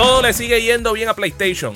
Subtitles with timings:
[0.00, 1.74] todo le sigue yendo bien a PlayStation.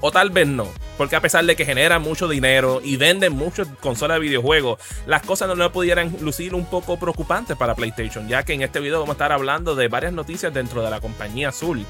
[0.00, 0.68] O tal vez no.
[1.02, 5.22] Porque a pesar de que generan mucho dinero y venden muchas consolas de videojuegos, las
[5.22, 9.00] cosas no le pudieran lucir un poco preocupantes para PlayStation, ya que en este video
[9.00, 11.84] vamos a estar hablando de varias noticias dentro de la compañía azul,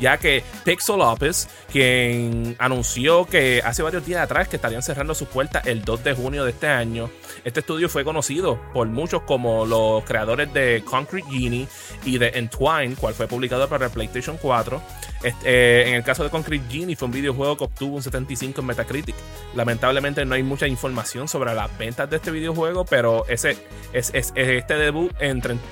[0.00, 5.28] ya que Pixel Lopez, quien anunció que hace varios días atrás que estarían cerrando sus
[5.28, 7.08] puertas el 2 de junio de este año,
[7.44, 11.68] este estudio fue conocido por muchos como los creadores de Concrete Genie
[12.04, 14.82] y de Entwine, cual fue publicado para PlayStation 4.
[15.22, 18.66] Este, en el caso de Concrete Genie fue un videojuego que obtuvo un 75 en
[18.66, 19.14] Metacritic.
[19.54, 23.56] Lamentablemente no hay mucha información sobre las ventas de este videojuego, pero ese
[23.92, 25.12] es, este debut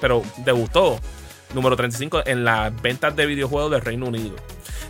[0.01, 0.99] pero debutó
[1.55, 4.35] número 35 en las ventas de videojuegos del Reino Unido.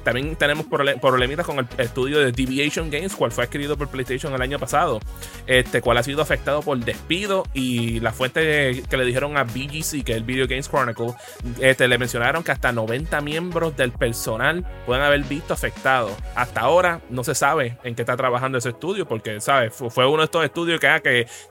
[0.05, 4.43] También tenemos problemitas con el estudio de Deviation Games, cual fue adquirido por PlayStation el
[4.43, 5.01] año pasado,
[5.47, 10.05] este, cual ha sido afectado por despido y la fuente que le dijeron a BGC,
[10.05, 11.15] que es el Video Games Chronicle,
[11.61, 16.13] este, le mencionaron que hasta 90 miembros del personal pueden haber visto afectados.
[16.35, 19.73] Hasta ahora no se sabe en qué está trabajando ese estudio, porque, ¿sabes?
[19.75, 21.03] Fue uno de estos estudios que, ah,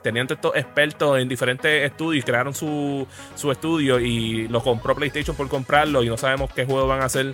[0.02, 5.36] tenían estos expertos en diferentes estudios y crearon su, su estudio y lo compró PlayStation
[5.36, 7.32] por comprarlo y no sabemos qué juego van a hacer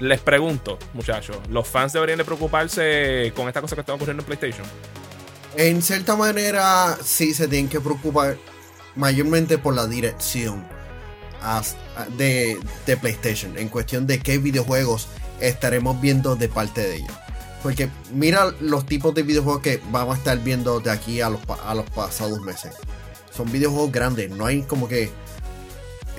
[0.00, 4.26] les pregunto, muchachos, ¿los fans deberían de preocuparse con esta cosa que está ocurriendo en
[4.26, 4.66] PlayStation?
[5.56, 8.36] En cierta manera, sí se tienen que preocupar
[8.96, 10.66] mayormente por la dirección
[12.16, 12.58] de,
[13.00, 15.08] PlayStation, en cuestión de qué videojuegos
[15.40, 17.12] estaremos viendo de parte de ellos.
[17.62, 21.40] Porque mira los tipos de videojuegos que vamos a estar viendo de aquí a los,
[21.64, 22.74] a los pasados meses.
[23.30, 25.10] Son videojuegos grandes, no hay como que...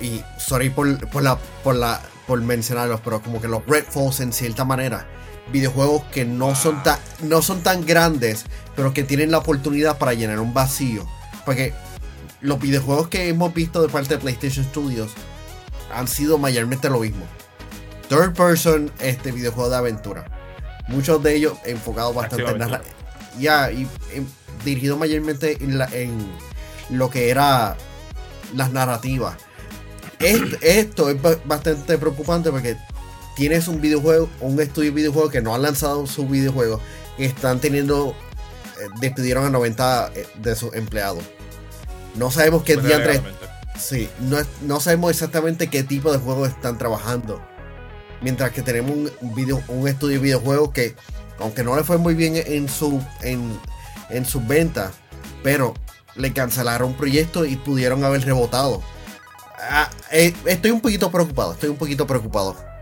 [0.00, 4.32] Y sorry por, por la, por la por mencionarlos, pero como que los Redfalls en
[4.32, 5.06] cierta manera.
[5.52, 8.44] Videojuegos que no son, tan, no son tan grandes,
[8.74, 11.06] pero que tienen la oportunidad para llenar un vacío.
[11.44, 11.74] Porque
[12.40, 15.12] los videojuegos que hemos visto de parte de PlayStation Studios
[15.92, 17.26] han sido mayormente lo mismo.
[18.08, 20.24] Third person, este videojuego de aventura.
[20.88, 22.80] Muchos de ellos enfocados bastante en
[23.38, 23.88] Ya, y,
[24.64, 26.26] dirigido mayormente en, la, en
[26.90, 27.76] lo que era
[28.54, 29.36] las narrativas
[30.62, 32.76] esto, es bastante preocupante porque
[33.36, 36.80] tienes un videojuego, un estudio de videojuegos que no han lanzado su videojuego
[37.18, 38.14] y están teniendo,
[38.80, 41.22] eh, despidieron a 90 eh, de sus empleados.
[42.14, 43.22] No sabemos qué día
[43.78, 47.42] Sí, no, no, sabemos exactamente qué tipo de juegos están trabajando.
[48.20, 50.94] Mientras que tenemos un, video, un estudio de videojuegos que,
[51.40, 53.58] aunque no le fue muy bien en su en,
[54.10, 54.92] en sus ventas,
[55.42, 55.74] pero
[56.14, 58.80] le cancelaron un proyecto y pudieron haber rebotado.
[59.58, 62.73] Ah, eh, estoy un poquito preocupado, estoy un poquito preocupado.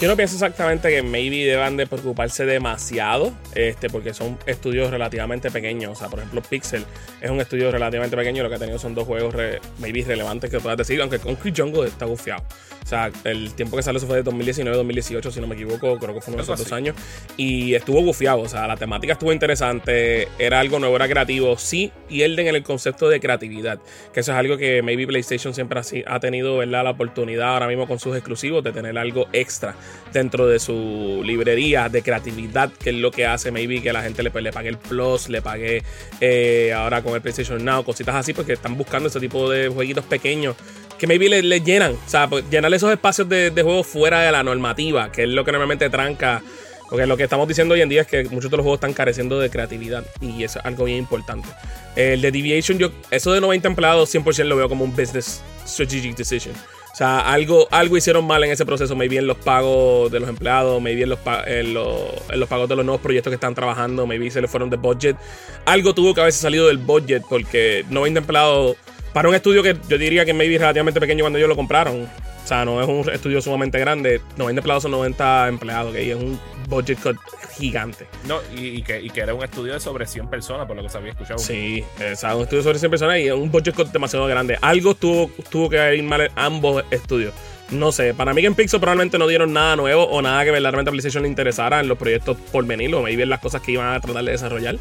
[0.00, 5.52] Yo no pienso exactamente que maybe deban de preocuparse demasiado, este, porque son estudios relativamente
[5.52, 5.92] pequeños.
[5.92, 6.84] O sea, por ejemplo, Pixel
[7.20, 8.42] es un estudio relativamente pequeño.
[8.42, 9.34] Lo que ha tenido son dos juegos
[9.78, 12.42] maybe relevantes que puedas decir, aunque Concrete Jungle está gufiado.
[12.82, 16.20] O sea, el tiempo que salió fue de 2019-2018, si no me equivoco, creo que
[16.20, 16.94] fue unos dos años.
[17.38, 21.90] Y estuvo gufiado, o sea, la temática estuvo interesante, era algo nuevo, era creativo, sí,
[22.10, 23.78] y Elden en el concepto de creatividad,
[24.12, 26.84] que eso es algo que maybe PlayStation siempre ha tenido, ¿verdad?
[26.84, 29.74] La oportunidad ahora mismo con sus exclusivos de tener algo extra
[30.12, 34.22] dentro de su librería de creatividad, que es lo que hace maybe que la gente
[34.22, 35.82] le, pague el Plus, le pague
[36.20, 40.04] eh, ahora con el PlayStation Now, cositas así, porque están buscando ese tipo de jueguitos
[40.04, 40.56] pequeños
[40.98, 41.92] que maybe le, llenan.
[41.92, 45.28] O sea, pues, llenar esos espacios de, de juego fuera de la normativa, que es
[45.28, 46.42] lo que normalmente tranca.
[46.88, 48.92] Porque lo que estamos diciendo hoy en día es que muchos de los juegos están
[48.92, 50.04] careciendo de creatividad.
[50.20, 51.48] Y es algo bien importante.
[51.96, 56.16] El de Deviation, yo, eso de 90 empleados, 100% lo veo como un business strategic
[56.16, 56.54] decision.
[56.94, 60.28] O sea, algo, algo hicieron mal en ese proceso, maybe en los pagos de los
[60.28, 61.90] empleados, maybe en los, en los,
[62.32, 65.16] los pagos de los nuevos proyectos que están trabajando, maybe se le fueron de budget.
[65.64, 68.76] Algo tuvo que haberse salido del budget porque 90 empleados
[69.12, 72.04] para un estudio que yo diría que maybe relativamente pequeño cuando ellos lo compraron.
[72.04, 74.20] O sea, no es un estudio sumamente grande.
[74.36, 77.16] 90 empleados son 90 empleados, que es un budget cut
[77.56, 78.06] gigante.
[78.26, 80.88] No, y, que, y, que, era un estudio de sobre 100 personas, por lo que
[80.88, 81.38] se había escuchado.
[81.38, 84.58] Sí, o sea, un estudio sobre 100 personas y un budget cut demasiado grande.
[84.60, 87.32] Algo tuvo, tuvo que ir mal en ambos estudios.
[87.70, 90.50] No sé, para mí que en Pixel probablemente no dieron nada nuevo o nada que
[90.50, 93.62] verdaderamente a PlayStation le interesara en los proyectos por venir o maybe en las cosas
[93.62, 94.76] que iban a tratar de desarrollar.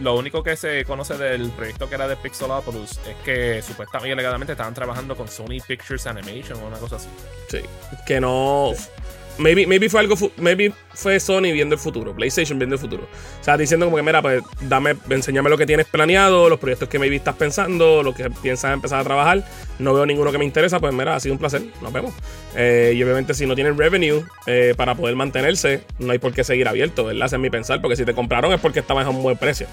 [0.00, 4.12] Lo único que se conoce del proyecto que era de Pixelopolis es que supuestamente y
[4.12, 7.08] alegadamente estaban trabajando con Sony Pictures Animation o una cosa así.
[7.48, 7.60] Sí,
[8.06, 8.72] que no.
[9.38, 10.16] Maybe, maybe fue algo.
[10.36, 13.08] Maybe fue Sony viendo el futuro, PlayStation viendo el futuro.
[13.40, 16.88] O sea, diciendo como que, mira, pues dame, enséñame lo que tienes planeado, los proyectos
[16.88, 19.44] que maybe estás pensando, lo que piensas empezar a trabajar.
[19.78, 22.14] No veo ninguno que me interesa, pues mira, ha sido un placer, nos vemos.
[22.56, 26.44] Eh, y obviamente, si no tienen revenue eh, para poder mantenerse, no hay por qué
[26.44, 27.26] seguir abierto, ¿verdad?
[27.26, 29.66] Ese es mi pensar, porque si te compraron es porque estabas a un buen precio.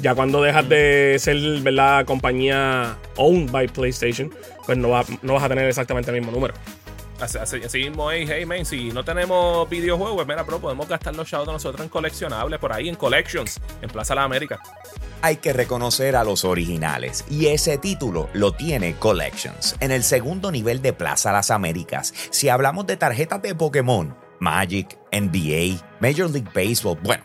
[0.00, 4.30] Ya cuando dejas de ser, ¿verdad?, compañía owned by PlayStation,
[4.66, 4.88] pues no,
[5.22, 6.54] no vas a tener exactamente el mismo número.
[7.24, 11.28] Así, así mismo hey, hey, man, si no tenemos videojuegos, mira, bro, podemos gastar los
[11.28, 14.60] chavos de nosotros en coleccionables por ahí, en Collections, en Plaza de la América.
[15.22, 19.76] Hay que reconocer a los originales y ese título lo tiene Collections.
[19.80, 24.98] En el segundo nivel de Plaza Las Américas, si hablamos de tarjetas de Pokémon, Magic,
[25.12, 27.24] NBA, Major League Baseball, bueno,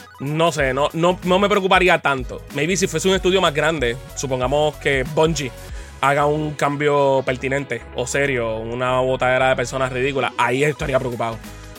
[0.21, 2.43] no sé, no, no, no me preocuparía tanto.
[2.53, 5.51] Maybe si fuese un estudio más grande, supongamos que Bungie
[5.99, 11.37] haga un cambio pertinente o serio, una botadera de personas ridículas, ahí estaría preocupado.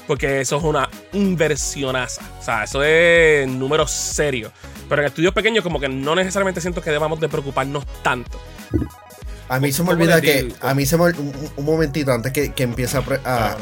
[0.08, 2.22] Porque eso es una inversionaza.
[2.40, 4.50] O sea, eso es número serio.
[4.88, 8.40] Pero en estudios pequeños como que no necesariamente siento que debamos de preocuparnos tanto.
[9.48, 10.52] A mí se me olvida que.
[10.60, 11.04] A mí se me.
[11.04, 13.56] Un, un momentito antes que, que empiece a, a, a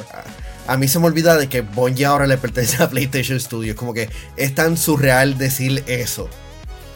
[0.76, 3.76] mí se me olvida de que Bungie ahora le pertenece a PlayStation Studios.
[3.76, 6.28] Como que es tan surreal decir eso.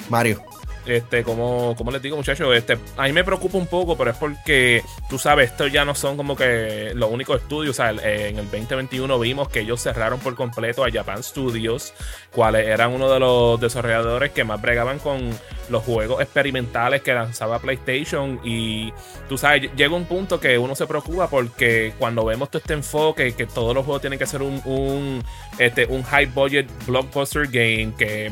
[0.08, 0.53] Mario.
[0.86, 4.16] Este, como, como les digo, muchachos, este, a mí me preocupa un poco, pero es
[4.16, 7.78] porque, tú sabes, estos ya no son como que los únicos estudios.
[7.78, 11.94] En el 2021 vimos que ellos cerraron por completo a Japan Studios,
[12.32, 15.30] cuales eran uno de los desarrolladores que más bregaban con
[15.70, 18.40] los juegos experimentales que lanzaba PlayStation.
[18.44, 18.92] Y
[19.28, 23.34] tú sabes, llega un punto que uno se preocupa porque cuando vemos todo este enfoque,
[23.34, 25.24] que todos los juegos tienen que ser un, un,
[25.58, 28.30] este, un high budget blockbuster game, que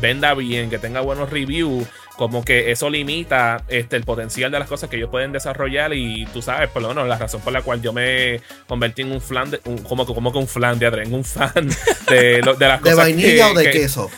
[0.00, 1.89] venda bien, que tenga buenos reviews
[2.20, 6.26] como que eso limita este, el potencial de las cosas que ellos pueden desarrollar y
[6.34, 9.22] tú sabes, por lo menos la razón por la cual yo me convertí en un
[9.22, 11.70] flan, de, un, como, como que un flan de en un fan
[12.10, 14.10] de, de las cosas ¿De vainilla que, o de que, queso?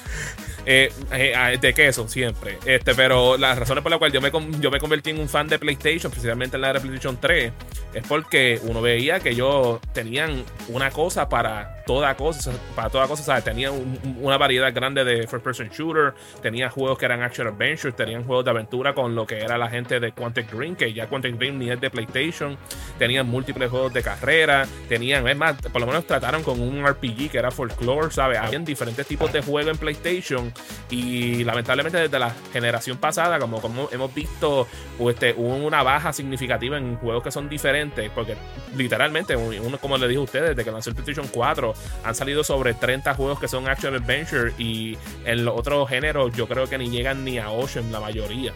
[0.65, 2.59] Eh, eh, de queso, siempre.
[2.65, 4.31] Este, pero las razones por las cuales yo me,
[4.61, 7.53] yo me convertí en un fan de PlayStation, precisamente en la de PlayStation 3,
[7.95, 13.23] es porque uno veía que ellos tenían una cosa para toda cosa, para toda cosa,
[13.23, 13.45] ¿sabes?
[13.45, 17.95] Tenían un, una variedad grande de first person shooter, tenían juegos que eran action adventures,
[17.97, 21.09] tenían juegos de aventura con lo que era la gente de Quantic Dream, que ya
[21.09, 22.57] Quantic Dream ni es de PlayStation,
[22.99, 27.31] tenían múltiples juegos de carrera, tenían, es más, por lo menos trataron con un RPG
[27.31, 28.39] que era Folklore, ¿sabes?
[28.39, 30.52] Habían diferentes tipos de juegos en PlayStation
[30.91, 34.67] y lamentablemente desde la generación pasada, como, como hemos visto,
[35.09, 38.37] este, hubo una baja significativa en juegos que son diferentes, porque
[38.77, 42.45] literalmente, uno, como le dije a ustedes, desde que lanzó el PlayStation 4, han salido
[42.45, 46.79] sobre 30 juegos que son Action Adventure y en los otros géneros yo creo que
[46.79, 48.53] ni llegan ni a 8 en la mayoría.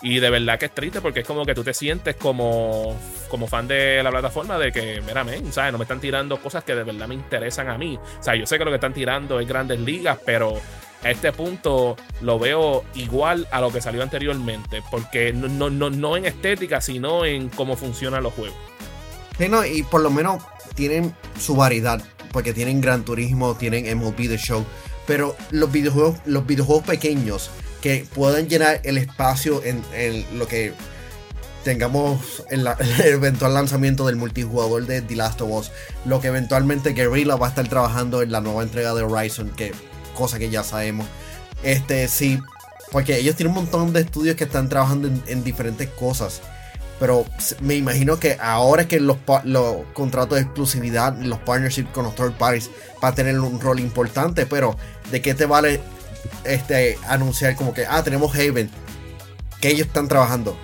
[0.00, 2.96] Y de verdad que es triste porque es como que tú te sientes como,
[3.28, 5.72] como fan de la plataforma de que, mira, men, ¿sabes?
[5.72, 7.98] No me están tirando cosas que de verdad me interesan a mí.
[8.18, 10.60] O sea, yo sé que lo que están tirando es grandes ligas, pero
[11.02, 14.82] a este punto lo veo igual a lo que salió anteriormente.
[14.90, 18.56] Porque no, no, no, en estética, sino en cómo funcionan los juegos.
[19.38, 20.42] Sí, no, y por lo menos
[20.74, 22.02] tienen su variedad.
[22.32, 24.64] Porque tienen Gran Turismo, tienen MLB The Show.
[25.06, 27.50] Pero los videojuegos, los videojuegos pequeños
[27.80, 30.74] que puedan llenar el espacio en, en lo que
[31.64, 32.72] tengamos en, la,
[33.04, 35.70] el eventual lanzamiento del multijugador de The Last of Us,
[36.04, 39.72] lo que eventualmente Guerrilla va a estar trabajando en la nueva entrega de Horizon, que
[40.18, 41.06] cosa que ya sabemos.
[41.62, 42.40] Este sí,
[42.90, 46.40] porque ellos tienen un montón de estudios que están trabajando en, en diferentes cosas.
[46.98, 47.24] Pero
[47.60, 52.32] me imagino que ahora que los, los contratos de exclusividad, los partnerships con los third
[52.32, 52.70] parties,
[53.02, 54.46] va a tener un rol importante.
[54.46, 54.76] Pero,
[55.12, 55.80] ¿de qué te vale
[56.44, 58.70] este, anunciar como que, ah, tenemos Haven,
[59.60, 60.56] que ellos están trabajando.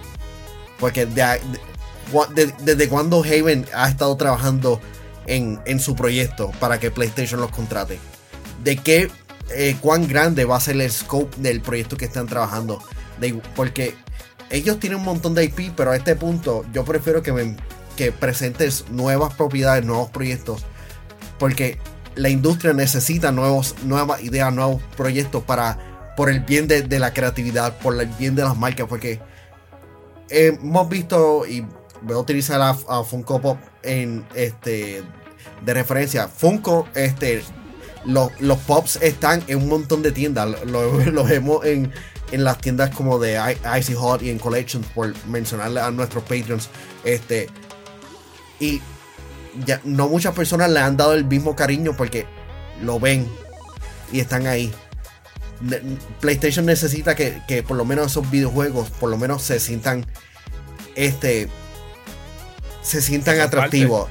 [0.78, 4.80] Porque de, de, de, desde cuando Haven ha estado trabajando
[5.26, 7.98] en, en, su proyecto para que PlayStation los contrate.
[8.62, 9.10] De qué,
[9.50, 12.82] eh, cuán grande va a ser el scope del proyecto que están trabajando.
[13.54, 13.94] Porque
[14.50, 17.56] ellos tienen un montón de IP, pero a este punto yo prefiero que, me,
[17.96, 20.64] que presentes nuevas propiedades, nuevos proyectos.
[21.38, 21.78] Porque
[22.14, 27.12] la industria necesita nuevos, nuevas ideas, nuevos proyectos para por el bien de, de, la
[27.12, 29.20] creatividad, por el bien de las marcas, porque
[30.28, 31.66] hemos visto y
[32.02, 35.02] voy a utilizar a, a, Funko Pop en este
[35.64, 36.28] de referencia.
[36.28, 37.42] Funko, este,
[38.04, 41.92] lo, los pops están en un montón de tiendas, lo, lo vemos en,
[42.32, 43.40] en, las tiendas como de
[43.78, 46.68] Icy Hot y en Collections, por mencionarle a nuestros Patreons,
[47.04, 47.48] este,
[48.60, 48.80] y
[49.64, 52.26] ya, no muchas personas le han dado el mismo cariño porque
[52.82, 53.28] lo ven
[54.12, 54.72] y están ahí.
[56.20, 60.04] PlayStation necesita que, que, por lo menos esos videojuegos, por lo menos se sientan,
[60.94, 61.48] este,
[62.82, 64.08] se sientan atractivos.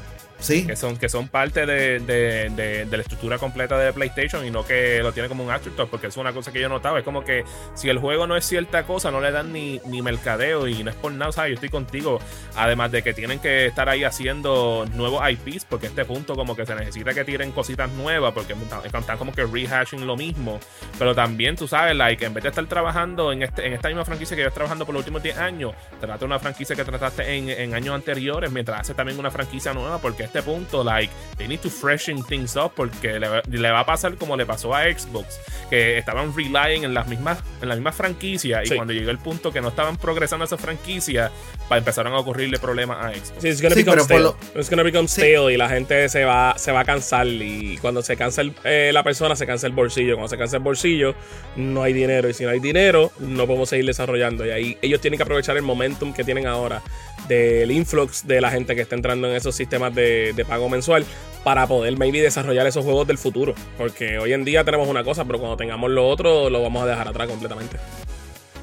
[0.65, 2.49] Que son, que son parte de, de-
[2.85, 6.07] de- la estructura completa de PlayStation y no que lo tiene como un afterthought, porque
[6.07, 6.99] es una cosa que yo notaba.
[6.99, 7.43] Es como que
[7.75, 10.89] si el juego no es cierta cosa, no le dan ni, ni mercadeo y no
[10.91, 11.49] es por nada, ¿sabes?
[11.51, 12.19] Yo estoy contigo.
[12.55, 16.55] Además de que tienen que estar ahí haciendo nuevos IPs, porque a este punto como
[16.55, 20.59] que se necesita que tiren cositas nuevas, porque están como que rehashing lo mismo.
[20.99, 24.05] Pero también, tú sabes, like, en vez de estar trabajando en, este, en esta misma
[24.05, 27.49] franquicia que llevas trabajando por los últimos 10 años, trata una franquicia que trataste en,
[27.49, 31.59] en años anteriores, mientras haces también una franquicia nueva, porque este punto, like, they need
[31.59, 34.83] to freshen things up, porque le, va- le va a pasar como le pasó a
[34.85, 38.75] Xbox, que estaban relying en las mismas, en la misma franquicia, y Sí.
[38.75, 41.29] cuando llegó el punto que no estaban progresando esa franquicia,
[41.69, 43.33] pa- empezaron a ocurrirle problemas a Xbox.
[43.41, 44.21] Sí, it's gonna Sí, become stale.
[44.21, 45.21] lo- It's gonna become Sí.
[45.21, 47.27] stale y la gente se va, se va a cansar.
[47.27, 50.15] Y cuando se cansa el- eh, la persona, se cansa el bolsillo.
[50.15, 51.13] Cuando se cansa el bolsillo,
[51.55, 52.27] no hay dinero.
[52.29, 54.45] Y si no hay dinero, no podemos seguir desarrollando.
[54.45, 56.81] Y ahí ellos tienen que aprovechar el momentum que tienen ahora
[57.27, 61.05] del influx de la gente que está entrando en esos sistemas de, de pago mensual
[61.43, 63.53] para poder maybe desarrollar esos juegos del futuro.
[63.77, 66.87] Porque hoy en día tenemos una cosa, pero cuando tengamos lo otro, lo vamos a
[66.87, 67.77] dejar atrás completamente.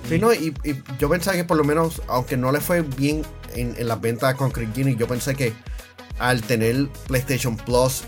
[0.09, 0.55] Sí, no, y,
[0.99, 3.23] yo pensaba que por lo menos, aunque no le fue bien
[3.55, 5.53] en, las ventas con Craig Genie, yo pensé que
[6.19, 8.05] al tener PlayStation Plus,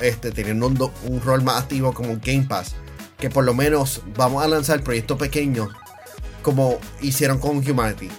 [0.00, 2.74] este, teniendo un, un rol más activo como Game Pass,
[3.18, 5.68] que por lo menos vamos a lanzar proyectos pequeños
[6.42, 8.10] como hicieron con Humanity.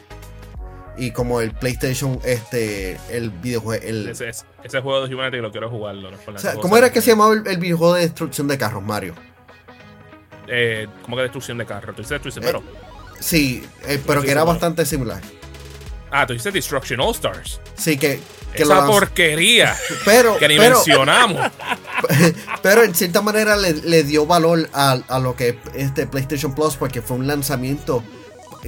[0.98, 4.10] Y como el PlayStation, este, el videojuego, el...
[4.10, 6.10] Ese, ese- ese juego de Humanity lo quiero jugarlo.
[6.12, 6.18] ¿no?
[6.34, 6.56] O sea.
[6.56, 9.14] ¿Cómo era que se llamaba el, el videojuego de destrucción de carros, Mario?
[10.48, 11.94] Eh, como que destrucción de carro.
[11.94, 12.60] Tú dices destrucción, Eh.
[13.20, 15.22] Sí, eh, pero que era bastante similar.
[16.12, 17.60] Ah, tú dices Destruction All Stars.
[17.76, 18.20] Sí, que,
[18.54, 19.76] que Esa porquería
[20.06, 21.52] Pero, que ni pero, mencionamos.
[22.62, 26.56] pero en cierta manera le, le dio valor a, a lo que es este PlayStation
[26.56, 28.04] Plus porque fue un lanzamiento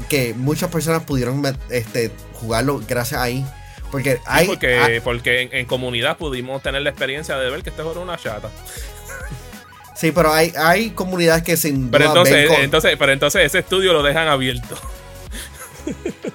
[0.08, 3.46] que muchas personas pudieron este, jugarlo gracias ahí.
[3.92, 7.64] Porque Sí, hay, porque hay- porque en, en comunidad pudimos tener la experiencia de ver
[7.64, 8.50] que este juego era una chata.
[9.96, 13.92] sí, pero hay, hay comunidades que sin Pero entonces, con- entonces, pero entonces ese estudio
[13.94, 14.78] lo dejan abierto.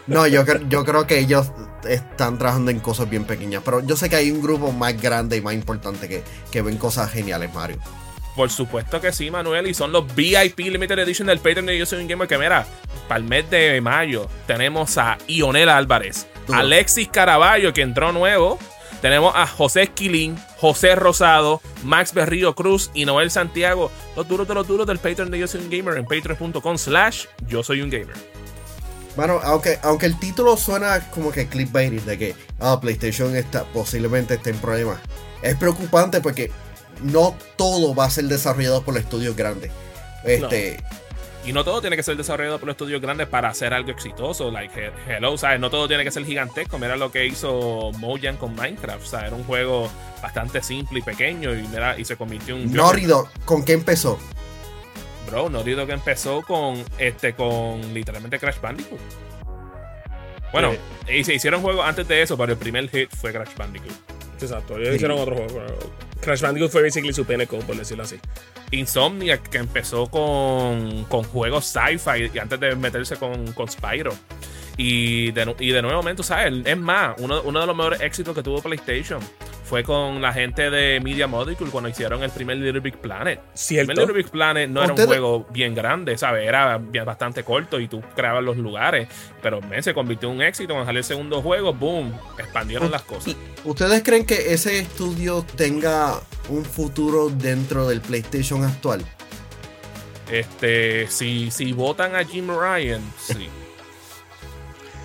[0.07, 1.47] No, yo, yo creo que ellos
[1.89, 3.63] están trabajando en cosas bien pequeñas.
[3.65, 6.77] Pero yo sé que hay un grupo más grande y más importante que, que ven
[6.77, 7.79] cosas geniales, Mario.
[8.35, 9.67] Por supuesto que sí, Manuel.
[9.67, 12.27] Y son los VIP Limited Edition del Patreon de Yo Soy un Gamer.
[12.27, 12.67] Que mira,
[13.09, 16.59] para el mes de mayo tenemos a Ionel Álvarez, Duro.
[16.59, 18.59] Alexis Caraballo, que entró nuevo.
[19.01, 23.91] Tenemos a José Esquilín, José Rosado, Max Berrío Cruz y Noel Santiago.
[24.17, 27.27] Los duros de los duros del Patreon de Yo Soy un Gamer en patreon.com slash
[27.47, 28.17] Yo Soy un Gamer.
[29.15, 34.35] Bueno, aunque, aunque el título suena como que clickbait de que ah, PlayStation está, posiblemente
[34.35, 34.99] esté en problemas,
[35.43, 36.51] es preocupante porque
[37.03, 39.71] no todo va a ser desarrollado por los estudios grandes.
[40.25, 40.79] Este,
[41.45, 44.51] Y no todo tiene que ser desarrollado por estudios grandes para hacer algo exitoso.
[44.51, 44.73] Like,
[45.07, 45.61] he- hello, ¿sabes?
[45.61, 46.79] No todo tiene que ser gigantesco.
[46.79, 49.05] Mira lo que hizo Mojang con Minecraft.
[49.05, 49.27] ¿sabes?
[49.27, 49.91] Era un juego
[50.23, 54.19] bastante simple y pequeño y, mira, y se convirtió en un Dog, ¿con qué empezó?
[55.27, 59.01] Bro, Naughty Dog empezó con este con literalmente Crash Bandicoot.
[60.53, 60.73] Bueno,
[61.09, 63.93] y se hicieron juegos antes de eso, pero el primer hit fue Crash Bandicoot.
[64.41, 64.77] Exacto.
[64.79, 65.67] Ellos hicieron otro juego.
[66.25, 68.19] Crash Bandicoot fue basically su pinnacle, por decirlo así.
[68.71, 74.13] Insomniac, que empezó con, con juegos sci-fi y antes de meterse con, con Spyro.
[74.77, 76.53] Y de, y de nuevo momento, ¿sabes?
[76.65, 79.21] Es más, uno, uno de los mejores éxitos que tuvo PlayStation
[79.65, 83.41] fue con la gente de Media Molecule cuando hicieron el primer Little Big Planet.
[83.41, 83.87] El Cierto.
[83.89, 86.47] primer Little Big Planet no era un juego bien grande, ¿sabes?
[86.47, 89.09] Era bastante corto y tú creabas los lugares.
[89.43, 90.75] Pero se convirtió en un éxito.
[90.75, 93.35] Cuando salió el segundo juego, boom, expandieron las cosas.
[93.65, 99.03] ¿Ustedes creen que ese estudio tenga un futuro dentro del PlayStation actual?
[100.31, 103.49] Este, si, si votan a Jim Ryan, sí.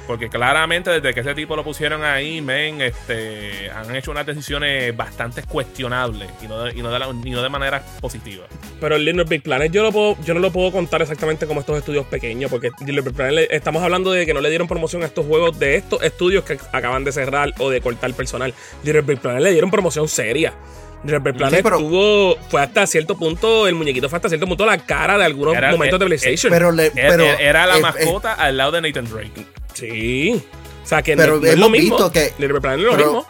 [0.09, 4.97] Porque claramente desde que ese tipo lo pusieron ahí, men, este, han hecho unas decisiones
[4.97, 8.47] bastante cuestionables y no de, y no de, la- y no de manera positiva.
[8.81, 11.59] Pero el Little Big Planet yo, lo puedo, yo no lo puedo contar exactamente como
[11.59, 15.03] estos estudios pequeños, porque Little Big Planet estamos hablando de que no le dieron promoción
[15.03, 18.51] a estos juegos de estos estudios que acaban de cerrar o de cortar personal.
[18.83, 20.55] Little Big Planet le dieron promoción seria.
[21.03, 24.65] Little Big Planet pero- tuvo, fue hasta cierto punto, el muñequito fue hasta cierto punto
[24.65, 26.51] la cara de algunos Era- momentos de eh, PlayStation.
[26.51, 29.45] Pero, le, Era, pero era la eh, eh, mascota al lado de Nathan Drake.
[29.73, 30.43] Sí.
[30.83, 31.95] O sea que Pero no, es lo mismo.
[31.97, 33.27] visto que- Little Big Planet no es lo pero- mismo.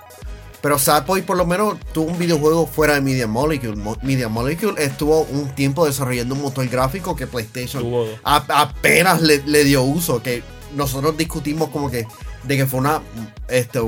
[0.62, 0.78] Pero
[1.22, 3.78] por lo menos tuvo un videojuego fuera de Media Molecule.
[3.78, 7.84] Mo- Media Molecule estuvo un tiempo desarrollando un motor gráfico que PlayStation
[8.26, 10.22] apenas le, le dio uso.
[10.22, 10.44] Que
[10.76, 12.06] nosotros discutimos como que
[12.44, 13.02] de que fue una
[13.48, 13.80] este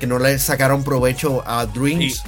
[0.00, 2.16] que no le sacaron provecho a Dreams.
[2.16, 2.20] Y,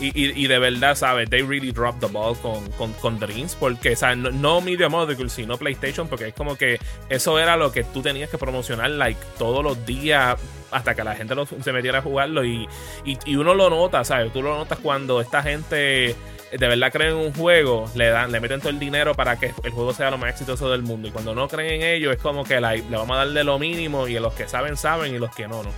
[0.00, 1.28] y, de verdad, ¿sabes?
[1.30, 3.54] They really dropped the ball con, con, con Dreams.
[3.54, 6.08] Porque, o sea, no, no Media Molecule, sino PlayStation.
[6.08, 6.78] Porque es como que
[7.08, 10.38] eso era lo que tú tenías que promocionar, like, todos los días
[10.70, 12.44] hasta que la gente se metiera a jugarlo.
[12.44, 12.68] Y,
[13.04, 14.32] y, y, uno lo nota, ¿sabes?
[14.32, 16.16] Tú lo notas cuando esta gente
[16.50, 19.52] de verdad creen en un juego, le dan, le meten todo el dinero para que
[19.62, 21.08] el juego sea lo más exitoso del mundo.
[21.08, 24.08] Y cuando no creen en ello, es como que le vamos a darle lo mínimo.
[24.08, 25.70] Y los que saben, saben, y los que no, no.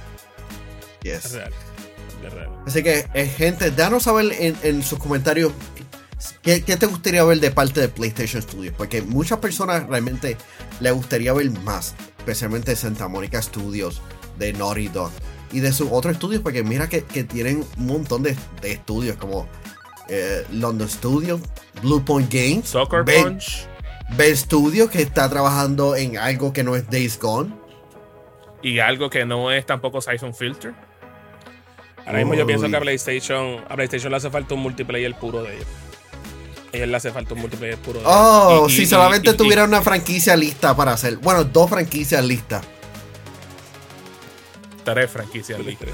[1.03, 1.39] Yes.
[2.67, 5.53] Así que, eh, gente, danos saber en, en sus comentarios
[6.43, 8.75] ¿Qué, ¿Qué, te gustaría ver de parte de PlayStation Studios?
[8.77, 10.37] Porque muchas personas realmente
[10.81, 14.03] le gustaría ver más, especialmente de Santa Monica Studios,
[14.39, 15.11] de Naughty Dog
[15.53, 19.17] y de sus otros estudios, porque mira que, que tienen un montón de, de estudios
[19.17, 19.49] como
[20.09, 21.41] eh, London Studios,
[21.83, 23.67] Blue Point Games, Soccer Punch,
[24.17, 27.55] B Studio que está trabajando en algo que no es Days Gone
[28.63, 30.75] y algo que no es tampoco Siphon Filter.
[32.07, 35.43] Ahora mismo yo pienso que a PlayStation, a PlayStation le hace falta un multiplayer puro
[35.43, 35.67] de ellos.
[36.73, 40.37] A ellos le hace falta un multiplayer puro de Oh, si solamente tuviera una franquicia
[40.37, 41.17] lista para hacer.
[41.19, 42.65] Bueno, dos franquicias listas.
[44.85, 45.89] Tres franquicias listas.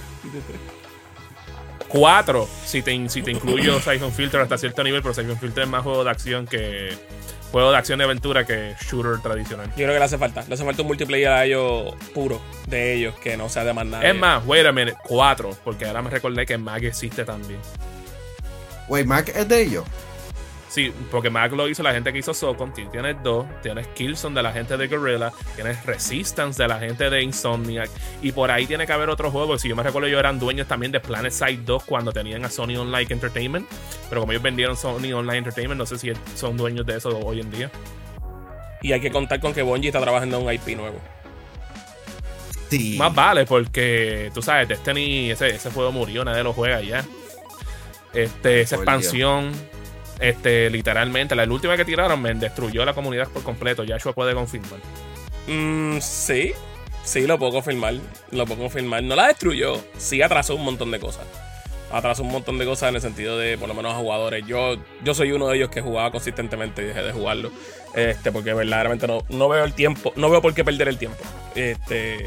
[1.96, 5.68] Cuatro, si te, si te incluyo Siphon Filter hasta cierto nivel, pero Siphon Filter es
[5.68, 6.96] más juego de acción que,
[7.52, 9.68] juego de acción y aventura que shooter tradicional.
[9.70, 10.44] Yo creo que le hace falta.
[10.46, 13.86] Le hace falta un multiplayer a ellos puro de ellos que no sea de más
[13.86, 14.06] nada.
[14.06, 17.60] Es más, wait a minute, cuatro, porque ahora me recordé que Mac existe también.
[18.88, 19.84] Wait, Mac es de ellos.
[20.68, 22.72] Sí, porque Mac lo hizo la gente que hizo Socom.
[22.72, 23.46] Tienes dos.
[23.62, 25.32] Tienes Killzone de la gente de Guerrilla.
[25.54, 27.88] Tienes Resistance de la gente de Insomniac.
[28.20, 29.58] Y por ahí tiene que haber otro juego.
[29.58, 32.50] Si yo me recuerdo, ellos eran dueños también de Planet Side 2 cuando tenían a
[32.50, 33.66] Sony Online Entertainment.
[34.08, 37.40] Pero como ellos vendieron Sony Online Entertainment, no sé si son dueños de eso hoy
[37.40, 37.70] en día.
[38.82, 41.00] Y hay que contar con que Bungie está trabajando en un IP nuevo.
[42.68, 42.96] Sí.
[42.98, 47.04] Más vale, porque tú sabes, Destiny, ese, ese juego murió, nadie lo juega ya.
[48.12, 49.52] Este, esa expansión
[50.20, 53.84] este, literalmente, la última que tiraron me destruyó la comunidad por completo.
[53.84, 54.80] Yashua puede confirmar.
[55.46, 56.52] Mm, sí,
[57.04, 57.94] sí, lo puedo confirmar.
[58.30, 59.02] Lo puedo confirmar.
[59.02, 61.26] No la destruyó, sí atrasó un montón de cosas.
[61.92, 64.44] Atrasó un montón de cosas en el sentido de, por lo menos, a jugadores.
[64.46, 67.52] Yo, yo soy uno de ellos que jugaba consistentemente y dejé de jugarlo.
[67.94, 71.22] Este, porque verdaderamente no, no veo el tiempo, no veo por qué perder el tiempo.
[71.54, 72.26] Este.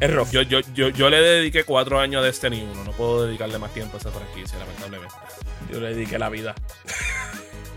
[0.00, 0.30] Es rough.
[0.30, 2.84] Yo, yo, yo, yo le dediqué cuatro años a Destiny 1.
[2.84, 5.14] No puedo dedicarle más tiempo a esa franquicia, lamentablemente.
[5.72, 6.54] Yo le dediqué la vida.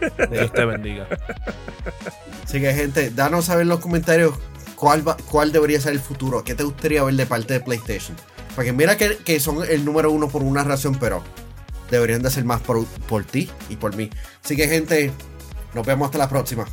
[0.29, 1.07] Dios te bendiga.
[2.43, 4.35] Así que, gente, danos a ver en los comentarios
[4.75, 6.43] cuál, cuál debería ser el futuro.
[6.43, 8.17] ¿Qué te gustaría ver de parte de PlayStation?
[8.53, 11.23] Porque mira que, que son el número uno por una razón, pero
[11.89, 14.09] deberían de ser más por, por ti y por mí.
[14.43, 15.13] Así que, gente,
[15.73, 16.65] nos vemos hasta la próxima.